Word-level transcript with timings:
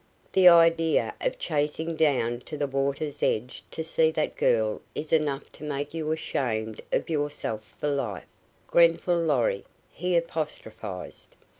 "The 0.33 0.47
idea 0.47 1.13
of 1.21 1.37
chasing 1.37 1.95
down 1.95 2.39
to 2.47 2.57
the 2.57 2.65
water's 2.65 3.21
edge 3.21 3.63
to 3.69 3.83
see 3.83 4.09
that 4.13 4.35
girl 4.35 4.81
is 4.95 5.13
enough 5.13 5.51
to 5.51 5.63
make 5.63 5.93
you 5.93 6.11
ashamed 6.11 6.81
of 6.91 7.07
yourself 7.07 7.75
for 7.79 7.89
life, 7.89 8.25
Grenfall 8.65 9.19
Lorry," 9.19 9.63
he 9.91 10.17
apostrophized. 10.17 11.35